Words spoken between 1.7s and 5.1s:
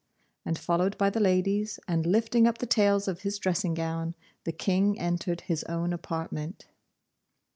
and lifting up the tails of his dressing gown, the King